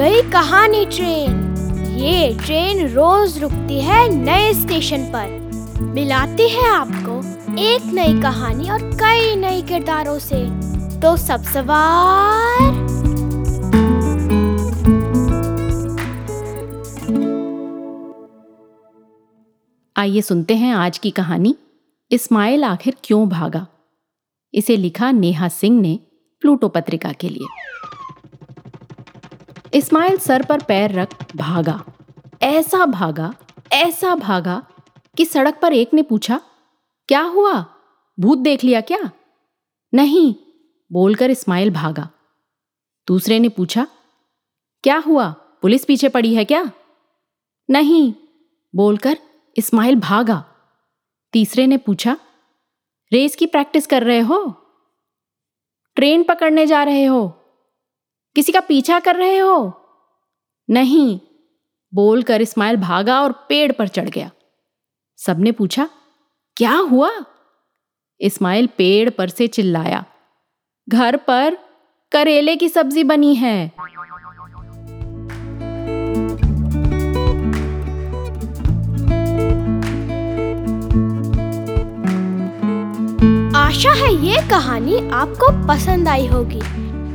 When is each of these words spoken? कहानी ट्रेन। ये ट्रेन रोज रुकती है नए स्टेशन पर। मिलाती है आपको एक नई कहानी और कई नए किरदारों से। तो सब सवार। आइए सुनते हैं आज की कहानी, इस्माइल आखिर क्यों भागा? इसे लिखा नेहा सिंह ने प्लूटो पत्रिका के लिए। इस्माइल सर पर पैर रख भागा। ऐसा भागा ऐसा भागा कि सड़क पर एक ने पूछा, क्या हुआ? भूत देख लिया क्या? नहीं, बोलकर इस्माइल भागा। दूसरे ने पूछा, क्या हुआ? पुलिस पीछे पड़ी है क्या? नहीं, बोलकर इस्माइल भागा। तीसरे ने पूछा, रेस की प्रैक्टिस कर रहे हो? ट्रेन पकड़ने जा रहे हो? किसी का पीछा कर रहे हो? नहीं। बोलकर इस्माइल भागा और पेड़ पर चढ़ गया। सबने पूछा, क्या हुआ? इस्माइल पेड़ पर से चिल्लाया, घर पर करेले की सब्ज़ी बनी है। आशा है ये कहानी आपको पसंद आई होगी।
कहानी 0.00 0.86
ट्रेन। 0.86 1.54
ये 1.98 2.38
ट्रेन 2.44 2.88
रोज 2.88 3.38
रुकती 3.38 3.80
है 3.80 4.08
नए 4.08 4.54
स्टेशन 4.54 5.04
पर। 5.04 5.50
मिलाती 5.82 6.48
है 6.48 6.68
आपको 6.68 7.20
एक 7.60 7.82
नई 7.84 8.22
कहानी 8.22 8.70
और 8.70 8.78
कई 8.82 9.36
नए 9.36 9.62
किरदारों 9.62 10.18
से। 10.18 10.44
तो 11.00 11.16
सब 11.16 11.42
सवार। 11.42 12.60
आइए 19.96 20.20
सुनते 20.20 20.56
हैं 20.56 20.74
आज 20.74 20.98
की 20.98 21.10
कहानी, 21.10 21.56
इस्माइल 22.10 22.64
आखिर 22.64 22.96
क्यों 23.04 23.28
भागा? 23.28 23.66
इसे 24.54 24.76
लिखा 24.76 25.10
नेहा 25.10 25.48
सिंह 25.48 25.80
ने 25.80 25.98
प्लूटो 26.40 26.68
पत्रिका 26.68 27.12
के 27.12 27.28
लिए। 27.28 27.46
इस्माइल 29.74 30.18
सर 30.18 30.44
पर 30.46 30.62
पैर 30.62 30.92
रख 30.92 31.36
भागा। 31.36 31.84
ऐसा 32.42 32.84
भागा 32.86 33.34
ऐसा 33.72 34.14
भागा 34.14 34.62
कि 35.16 35.24
सड़क 35.24 35.58
पर 35.62 35.72
एक 35.72 35.94
ने 35.94 36.02
पूछा, 36.02 36.40
क्या 37.08 37.20
हुआ? 37.20 37.64
भूत 38.20 38.38
देख 38.38 38.64
लिया 38.64 38.80
क्या? 38.80 39.10
नहीं, 39.94 40.34
बोलकर 40.92 41.30
इस्माइल 41.30 41.70
भागा। 41.70 42.08
दूसरे 43.08 43.38
ने 43.38 43.48
पूछा, 43.48 43.86
क्या 44.84 44.96
हुआ? 44.96 45.28
पुलिस 45.62 45.84
पीछे 45.84 46.08
पड़ी 46.08 46.34
है 46.34 46.44
क्या? 46.44 46.70
नहीं, 47.70 48.14
बोलकर 48.74 49.18
इस्माइल 49.56 49.96
भागा। 50.00 50.44
तीसरे 51.32 51.66
ने 51.66 51.76
पूछा, 51.76 52.16
रेस 53.12 53.36
की 53.36 53.46
प्रैक्टिस 53.46 53.86
कर 53.86 54.02
रहे 54.02 54.20
हो? 54.20 54.44
ट्रेन 55.96 56.22
पकड़ने 56.22 56.66
जा 56.66 56.82
रहे 56.82 57.04
हो? 57.04 57.34
किसी 58.38 58.52
का 58.52 58.60
पीछा 58.60 58.98
कर 59.00 59.16
रहे 59.16 59.38
हो? 59.38 59.72
नहीं। 60.68 61.18
बोलकर 61.92 62.42
इस्माइल 62.42 62.76
भागा 62.76 63.20
और 63.22 63.32
पेड़ 63.48 63.72
पर 63.72 63.88
चढ़ 63.88 64.08
गया। 64.08 64.30
सबने 65.18 65.52
पूछा, 65.52 65.88
क्या 66.56 66.74
हुआ? 66.90 67.10
इस्माइल 68.20 68.66
पेड़ 68.78 69.10
पर 69.10 69.28
से 69.28 69.46
चिल्लाया, 69.48 70.04
घर 70.88 71.16
पर 71.16 71.56
करेले 72.12 72.56
की 72.56 72.68
सब्ज़ी 72.68 73.04
बनी 73.04 73.34
है। 73.34 73.66
आशा 83.56 83.92
है 83.92 84.14
ये 84.26 84.48
कहानी 84.50 85.08
आपको 85.10 85.66
पसंद 85.68 86.08
आई 86.08 86.26
होगी। 86.26 86.87